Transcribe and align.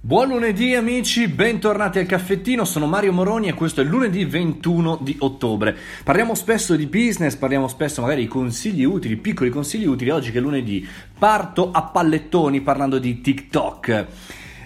Buon 0.00 0.28
lunedì 0.28 0.76
amici, 0.76 1.26
bentornati 1.26 1.98
al 1.98 2.06
caffettino, 2.06 2.64
sono 2.64 2.86
Mario 2.86 3.12
Moroni 3.12 3.48
e 3.48 3.54
questo 3.54 3.80
è 3.80 3.84
lunedì 3.84 4.24
21 4.24 5.00
di 5.02 5.16
ottobre. 5.18 5.76
Parliamo 6.04 6.36
spesso 6.36 6.76
di 6.76 6.86
business, 6.86 7.34
parliamo 7.34 7.66
spesso 7.66 8.00
magari 8.02 8.20
di 8.20 8.28
consigli 8.28 8.84
utili, 8.84 9.16
piccoli 9.16 9.50
consigli 9.50 9.86
utili, 9.86 10.10
oggi 10.10 10.30
che 10.30 10.38
è 10.38 10.40
lunedì 10.40 10.86
parto 11.18 11.72
a 11.72 11.82
pallettoni 11.82 12.60
parlando 12.60 13.00
di 13.00 13.20
TikTok. 13.20 14.06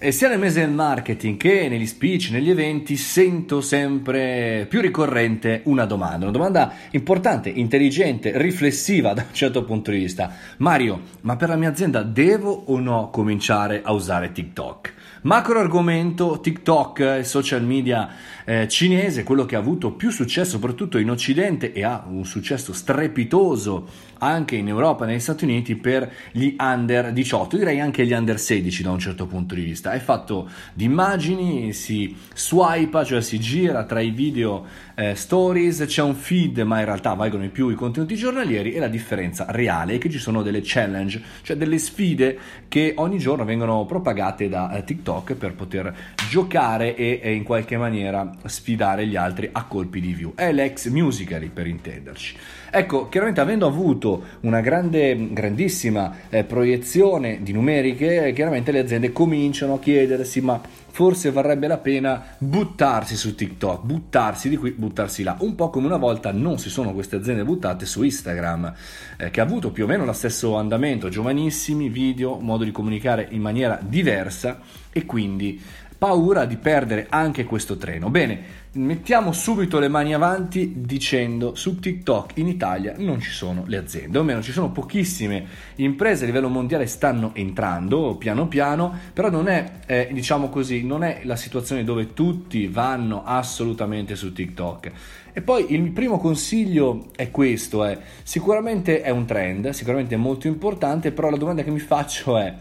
E 0.00 0.12
sia 0.12 0.28
nel 0.28 0.38
mese 0.38 0.60
del 0.60 0.70
marketing 0.70 1.36
che 1.36 1.68
negli 1.68 1.86
speech, 1.86 2.30
negli 2.30 2.48
eventi, 2.48 2.96
sento 2.96 3.60
sempre 3.60 4.64
più 4.68 4.80
ricorrente 4.80 5.60
una 5.64 5.84
domanda, 5.84 6.24
una 6.24 6.30
domanda 6.30 6.72
importante, 6.92 7.50
intelligente, 7.50 8.32
riflessiva 8.38 9.12
da 9.12 9.24
un 9.28 9.34
certo 9.34 9.64
punto 9.64 9.90
di 9.90 9.98
vista. 9.98 10.32
Mario, 10.58 11.00
ma 11.22 11.36
per 11.36 11.50
la 11.50 11.56
mia 11.56 11.68
azienda 11.68 12.02
devo 12.02 12.50
o 12.50 12.78
no 12.78 13.10
cominciare 13.10 13.82
a 13.84 13.92
usare 13.92 14.32
TikTok? 14.32 14.94
Macro 15.28 15.60
argomento 15.60 16.40
TikTok, 16.40 17.16
il 17.18 17.26
social 17.26 17.62
media 17.62 18.08
eh, 18.46 18.66
cinese, 18.66 19.24
quello 19.24 19.44
che 19.44 19.56
ha 19.56 19.58
avuto 19.58 19.92
più 19.92 20.08
successo 20.08 20.52
soprattutto 20.52 20.96
in 20.96 21.10
Occidente 21.10 21.74
e 21.74 21.84
ha 21.84 22.02
un 22.08 22.24
successo 22.24 22.72
strepitoso 22.72 24.06
anche 24.20 24.56
in 24.56 24.68
Europa 24.68 25.04
e 25.04 25.08
negli 25.08 25.20
Stati 25.20 25.44
Uniti 25.44 25.76
per 25.76 26.10
gli 26.32 26.56
under 26.58 27.12
18, 27.12 27.58
direi 27.58 27.78
anche 27.78 28.06
gli 28.06 28.12
under 28.12 28.40
16 28.40 28.82
da 28.82 28.90
un 28.90 28.98
certo 28.98 29.26
punto 29.26 29.54
di 29.54 29.60
vista. 29.60 29.92
È 29.92 29.98
fatto 29.98 30.48
di 30.72 30.84
immagini, 30.84 31.74
si 31.74 32.16
swipa, 32.34 33.04
cioè 33.04 33.20
si 33.20 33.38
gira 33.38 33.84
tra 33.84 34.00
i 34.00 34.08
video 34.08 34.64
eh, 34.94 35.14
stories, 35.14 35.84
c'è 35.86 36.00
un 36.00 36.14
feed, 36.14 36.60
ma 36.60 36.78
in 36.78 36.86
realtà 36.86 37.12
valgono 37.12 37.42
di 37.42 37.50
più 37.50 37.68
i 37.68 37.74
contenuti 37.74 38.16
giornalieri 38.16 38.72
e 38.72 38.78
la 38.78 38.88
differenza 38.88 39.44
reale 39.50 39.96
è 39.96 39.98
che 39.98 40.08
ci 40.08 40.18
sono 40.18 40.42
delle 40.42 40.62
challenge, 40.64 41.22
cioè 41.42 41.58
delle 41.58 41.76
sfide 41.76 42.38
che 42.66 42.94
ogni 42.96 43.18
giorno 43.18 43.44
vengono 43.44 43.84
propagate 43.84 44.48
da 44.48 44.72
eh, 44.72 44.84
TikTok 44.84 45.17
per 45.22 45.54
poter 45.54 45.94
giocare 46.28 46.94
e, 46.94 47.20
e 47.22 47.32
in 47.32 47.42
qualche 47.42 47.76
maniera 47.76 48.30
sfidare 48.44 49.06
gli 49.06 49.16
altri 49.16 49.48
a 49.52 49.64
colpi 49.64 50.00
di 50.00 50.12
view. 50.12 50.32
È 50.34 50.52
l'ex 50.52 50.88
Musical.ly 50.88 51.48
per 51.48 51.66
intenderci. 51.66 52.36
Ecco, 52.70 53.08
chiaramente 53.08 53.40
avendo 53.40 53.66
avuto 53.66 54.22
una 54.40 54.60
grande, 54.60 55.32
grandissima 55.32 56.14
eh, 56.28 56.44
proiezione 56.44 57.38
di 57.42 57.52
numeriche, 57.52 58.32
chiaramente 58.34 58.72
le 58.72 58.80
aziende 58.80 59.12
cominciano 59.12 59.74
a 59.74 59.78
chiedersi 59.78 60.40
ma 60.40 60.60
forse 60.90 61.30
varrebbe 61.30 61.66
la 61.66 61.78
pena 61.78 62.22
buttarsi 62.38 63.16
su 63.16 63.34
TikTok, 63.34 63.84
buttarsi 63.84 64.48
di 64.48 64.56
qui, 64.56 64.70
buttarsi 64.72 65.22
là, 65.22 65.36
un 65.40 65.54
po' 65.54 65.70
come 65.70 65.86
una 65.86 65.96
volta 65.96 66.32
non 66.32 66.58
si 66.58 66.70
sono 66.70 66.92
queste 66.92 67.16
aziende 67.16 67.44
buttate 67.44 67.86
su 67.86 68.02
Instagram, 68.02 68.74
eh, 69.16 69.30
che 69.30 69.40
ha 69.40 69.44
avuto 69.44 69.70
più 69.70 69.84
o 69.84 69.86
meno 69.86 70.04
lo 70.04 70.12
stesso 70.12 70.56
andamento, 70.56 71.08
giovanissimi, 71.08 71.88
video, 71.88 72.38
modo 72.38 72.64
di 72.64 72.72
comunicare 72.72 73.28
in 73.30 73.40
maniera 73.40 73.78
diversa 73.80 74.60
e 74.90 75.04
quindi 75.04 75.60
paura 75.98 76.44
di 76.44 76.56
perdere 76.56 77.06
anche 77.10 77.44
questo 77.44 77.76
treno. 77.76 78.08
Bene, 78.08 78.56
mettiamo 78.74 79.32
subito 79.32 79.80
le 79.80 79.88
mani 79.88 80.14
avanti 80.14 80.74
dicendo 80.76 81.56
su 81.56 81.80
TikTok 81.80 82.36
in 82.36 82.46
Italia 82.46 82.94
non 82.98 83.20
ci 83.20 83.30
sono 83.30 83.64
le 83.66 83.78
aziende, 83.78 84.18
o 84.18 84.22
meno 84.22 84.40
ci 84.40 84.52
sono 84.52 84.70
pochissime 84.70 85.44
imprese 85.76 86.22
a 86.22 86.26
livello 86.26 86.48
mondiale 86.48 86.86
stanno 86.86 87.32
entrando 87.34 88.14
piano 88.14 88.46
piano, 88.46 88.96
però 89.12 89.28
non 89.28 89.48
è, 89.48 89.80
eh, 89.86 90.08
diciamo 90.12 90.48
così, 90.48 90.84
non 90.84 91.02
è 91.02 91.22
la 91.24 91.36
situazione 91.36 91.82
dove 91.82 92.14
tutti 92.14 92.68
vanno 92.68 93.24
assolutamente 93.24 94.14
su 94.14 94.32
TikTok. 94.32 94.92
E 95.32 95.42
poi 95.42 95.72
il 95.72 95.90
primo 95.90 96.18
consiglio 96.18 97.08
è 97.16 97.30
questo, 97.32 97.84
è, 97.84 97.98
sicuramente 98.22 99.02
è 99.02 99.10
un 99.10 99.24
trend, 99.24 99.70
sicuramente 99.70 100.14
è 100.14 100.18
molto 100.18 100.46
importante, 100.46 101.10
però 101.10 101.28
la 101.30 101.36
domanda 101.36 101.62
che 101.64 101.70
mi 101.70 101.78
faccio 101.80 102.38
è 102.38 102.54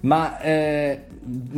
ma 0.00 0.40
eh, 0.40 1.06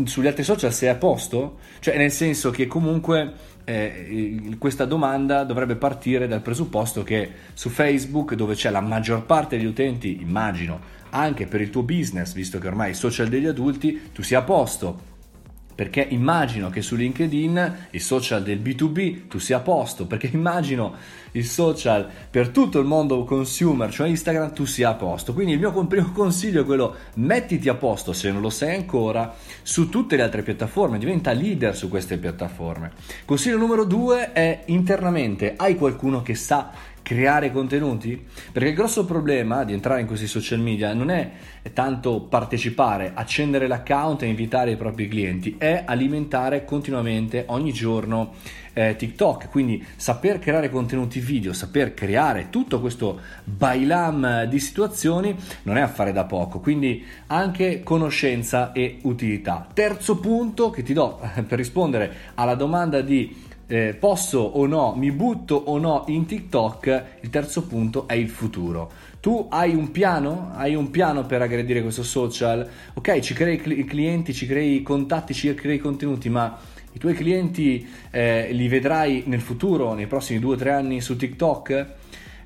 sugli 0.04 0.26
altri 0.26 0.42
social 0.42 0.72
sei 0.72 0.88
a 0.88 0.96
posto? 0.96 1.58
Cioè 1.78 1.96
nel 1.96 2.10
senso 2.10 2.50
che 2.50 2.66
comunque 2.66 3.32
eh, 3.64 4.56
questa 4.58 4.84
domanda 4.84 5.44
dovrebbe 5.44 5.76
partire 5.76 6.26
dal 6.26 6.40
presupposto 6.40 7.02
che 7.02 7.30
su 7.54 7.68
Facebook, 7.68 8.34
dove 8.34 8.54
c'è 8.54 8.70
la 8.70 8.80
maggior 8.80 9.24
parte 9.24 9.56
degli 9.56 9.66
utenti, 9.66 10.20
immagino, 10.20 10.80
anche 11.10 11.46
per 11.46 11.60
il 11.60 11.70
tuo 11.70 11.82
business, 11.82 12.32
visto 12.32 12.58
che 12.58 12.66
ormai 12.66 12.90
i 12.90 12.94
social 12.94 13.28
degli 13.28 13.46
adulti, 13.46 14.10
tu 14.12 14.22
sia 14.22 14.40
a 14.40 14.42
posto 14.42 15.10
perché 15.74 16.06
immagino 16.08 16.70
che 16.70 16.82
su 16.82 16.96
LinkedIn, 16.96 17.86
il 17.90 18.00
social 18.00 18.42
del 18.42 18.60
B2B, 18.60 19.28
tu 19.28 19.38
sia 19.38 19.58
a 19.58 19.60
posto, 19.60 20.06
perché 20.06 20.30
immagino 20.32 20.94
il 21.32 21.46
social 21.46 22.06
per 22.30 22.48
tutto 22.48 22.78
il 22.78 22.84
mondo 22.84 23.24
consumer, 23.24 23.90
cioè 23.90 24.08
Instagram, 24.08 24.52
tu 24.52 24.64
sia 24.64 24.90
a 24.90 24.94
posto. 24.94 25.32
Quindi 25.32 25.52
il 25.52 25.58
mio 25.58 25.72
primo 25.86 26.12
consiglio 26.12 26.62
è 26.62 26.64
quello, 26.64 26.94
mettiti 27.14 27.68
a 27.68 27.74
posto 27.74 28.12
se 28.12 28.30
non 28.30 28.40
lo 28.40 28.50
sei 28.50 28.76
ancora 28.76 29.34
su 29.62 29.88
tutte 29.88 30.16
le 30.16 30.22
altre 30.22 30.42
piattaforme, 30.42 30.98
diventa 30.98 31.32
leader 31.32 31.74
su 31.74 31.88
queste 31.88 32.18
piattaforme. 32.18 32.92
Consiglio 33.24 33.56
numero 33.56 33.84
due 33.84 34.32
è 34.32 34.62
internamente, 34.66 35.54
hai 35.56 35.76
qualcuno 35.76 36.22
che 36.22 36.34
sa 36.34 36.70
creare 37.02 37.50
contenuti? 37.50 38.24
Perché 38.52 38.70
il 38.70 38.74
grosso 38.74 39.04
problema 39.04 39.64
di 39.64 39.72
entrare 39.72 40.00
in 40.00 40.06
questi 40.06 40.26
social 40.26 40.60
media 40.60 40.94
non 40.94 41.10
è 41.10 41.30
tanto 41.72 42.20
partecipare, 42.20 43.12
accendere 43.14 43.66
l'account 43.66 44.22
e 44.22 44.26
invitare 44.26 44.72
i 44.72 44.76
propri 44.76 45.08
clienti, 45.08 45.56
è 45.58 45.82
alimentare 45.86 46.64
continuamente 46.64 47.44
ogni 47.48 47.72
giorno 47.72 48.34
eh, 48.74 48.96
TikTok, 48.96 49.48
quindi 49.50 49.84
saper 49.96 50.38
creare 50.38 50.70
contenuti 50.70 51.20
video, 51.20 51.52
saper 51.52 51.94
creare 51.94 52.48
tutto 52.50 52.80
questo 52.80 53.20
bailam 53.44 54.44
di 54.44 54.58
situazioni 54.58 55.36
non 55.64 55.76
è 55.76 55.80
affare 55.80 56.12
da 56.12 56.24
poco, 56.24 56.60
quindi 56.60 57.04
anche 57.26 57.82
conoscenza 57.82 58.72
e 58.72 58.98
utilità. 59.02 59.66
Terzo 59.72 60.18
punto 60.18 60.70
che 60.70 60.82
ti 60.82 60.92
do 60.92 61.20
per 61.46 61.58
rispondere 61.58 62.12
alla 62.34 62.54
domanda 62.54 63.00
di 63.00 63.50
eh, 63.72 63.94
posso 63.98 64.38
o 64.38 64.66
no, 64.66 64.92
mi 64.94 65.10
butto 65.12 65.54
o 65.54 65.78
no 65.78 66.04
in 66.08 66.26
TikTok, 66.26 67.04
il 67.20 67.30
terzo 67.30 67.62
punto 67.62 68.06
è 68.06 68.12
il 68.12 68.28
futuro. 68.28 68.92
Tu 69.18 69.46
hai 69.48 69.74
un 69.74 69.90
piano? 69.90 70.50
Hai 70.54 70.74
un 70.74 70.90
piano 70.90 71.24
per 71.24 71.40
aggredire 71.40 71.80
questo 71.80 72.02
social? 72.02 72.68
Ok, 72.92 73.20
ci 73.20 73.32
crei 73.32 73.56
cl- 73.56 73.82
clienti, 73.86 74.34
ci 74.34 74.44
crei 74.44 74.82
contatti, 74.82 75.32
ci 75.32 75.54
crei 75.54 75.78
contenuti, 75.78 76.28
ma 76.28 76.58
i 76.92 76.98
tuoi 76.98 77.14
clienti 77.14 77.88
eh, 78.10 78.48
li 78.52 78.68
vedrai 78.68 79.22
nel 79.24 79.40
futuro, 79.40 79.94
nei 79.94 80.06
prossimi 80.06 80.38
due 80.38 80.56
o 80.56 80.58
tre 80.58 80.72
anni 80.72 81.00
su 81.00 81.16
TikTok? 81.16 81.86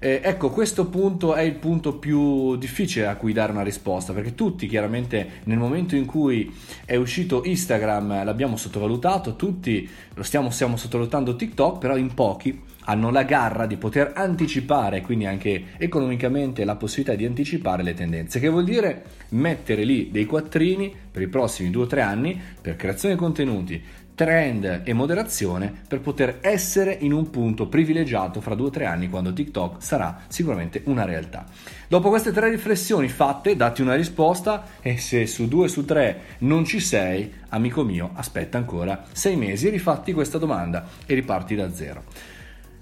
Eh, 0.07 0.21
ecco, 0.23 0.51
questo 0.51 0.87
punto 0.87 1.35
è 1.35 1.41
il 1.41 1.57
punto 1.57 1.99
più 1.99 2.55
difficile 2.59 3.09
a 3.09 3.17
cui 3.17 3.33
dare 3.33 3.51
una 3.51 3.65
risposta, 3.65 4.13
perché 4.13 4.37
tutti 4.37 4.69
chiaramente 4.69 5.41
nel 5.47 5.59
momento 5.59 5.97
in 5.97 6.07
cui 6.07 6.55
è 6.85 6.95
uscito 6.95 7.43
Instagram 7.45 8.23
l'abbiamo 8.23 8.57
sottovalutato, 8.57 9.35
tutti 9.35 9.91
lo 10.15 10.23
stiamo, 10.23 10.51
stiamo 10.51 10.77
sottovalutando 10.77 11.35
TikTok, 11.35 11.79
però 11.79 11.97
in 11.97 12.15
pochi 12.15 12.63
hanno 12.85 13.11
la 13.11 13.25
garra 13.25 13.67
di 13.67 13.77
poter 13.79 14.13
anticipare, 14.15 15.01
quindi 15.01 15.27
anche 15.27 15.65
economicamente 15.77 16.65
la 16.65 16.77
possibilità 16.77 17.17
di 17.17 17.25
anticipare 17.25 17.83
le 17.83 17.95
tendenze, 17.95 18.39
che 18.39 18.49
vuol 18.49 18.63
dire 18.63 19.03
mettere 19.31 19.83
lì 19.83 20.13
dei 20.13 20.25
quattrini 20.25 20.95
per 21.11 21.23
i 21.23 21.27
prossimi 21.27 21.71
due 21.71 21.83
o 21.83 21.87
tre 21.89 22.03
anni 22.03 22.41
per 22.61 22.77
creazione 22.77 23.15
di 23.15 23.21
contenuti, 23.21 23.83
trend 24.17 24.81
e 24.83 24.93
moderazione 24.95 25.73
per 25.87 26.01
poter 26.01 26.39
essere 26.41 26.97
in 27.01 27.13
un 27.13 27.31
punto 27.31 27.69
privilegiato 27.69 28.41
fra 28.41 28.57
due 28.57 28.69
o 28.69 28.71
tre 28.71 28.87
anni 28.87 29.11
quando 29.11 29.33
TikTok 29.33 29.81
sarà 29.81 30.23
sicuramente 30.27 30.81
una 30.87 31.05
realtà. 31.05 31.45
Dopo 31.87 32.09
queste 32.09 32.33
tre 32.33 32.49
riflessioni 32.49 33.09
fatte, 33.09 33.55
datti 33.55 33.83
una 33.83 33.95
risposta 33.95 34.65
e 34.81 34.97
se 34.97 35.27
su 35.27 35.47
due 35.47 35.69
su 35.69 35.85
tre 35.85 36.21
non 36.39 36.65
ci 36.65 36.81
sei, 36.81 37.31
amico 37.51 37.85
mio, 37.85 38.11
aspetta 38.15 38.59
ancora 38.59 39.05
sei 39.13 39.37
mesi 39.37 39.69
e 39.69 39.71
rifatti 39.71 40.13
questa 40.13 40.39
domanda 40.39 40.89
e 41.05 41.15
riparti 41.15 41.55
da 41.55 41.73
zero. 41.73 42.35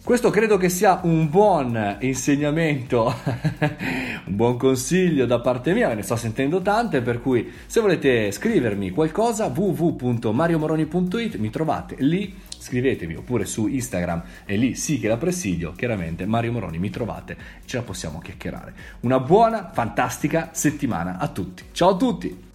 Questo 0.04 0.28
credo 0.28 0.58
che 0.58 0.68
sia 0.68 1.00
un 1.04 1.30
buon 1.30 1.96
insegnamento, 2.00 3.06
un 4.26 4.36
buon 4.36 4.58
consiglio 4.58 5.24
da 5.24 5.40
parte 5.40 5.72
mia, 5.72 5.88
me 5.88 5.94
ne 5.94 6.02
sto 6.02 6.14
sentendo 6.14 6.60
tante, 6.60 7.00
per 7.00 7.22
cui 7.22 7.50
se 7.64 7.80
volete 7.80 8.30
scrivermi 8.30 8.90
qualcosa 8.90 9.46
www.mariomoroni.it 9.46 11.36
mi 11.36 11.48
trovate 11.48 11.96
lì, 12.00 12.38
scrivetevi 12.58 13.14
oppure 13.14 13.46
su 13.46 13.66
Instagram 13.66 14.22
e 14.44 14.58
lì 14.58 14.74
sì 14.74 14.98
che 15.00 15.08
la 15.08 15.16
presidio, 15.16 15.72
chiaramente 15.72 16.26
Mario 16.26 16.52
Moroni 16.52 16.78
mi 16.78 16.90
trovate, 16.90 17.38
ce 17.64 17.78
la 17.78 17.82
possiamo 17.82 18.18
chiacchierare. 18.18 18.74
Una 19.00 19.20
buona, 19.20 19.70
fantastica 19.72 20.50
settimana 20.52 21.16
a 21.16 21.28
tutti. 21.28 21.62
Ciao 21.72 21.88
a 21.92 21.96
tutti! 21.96 22.52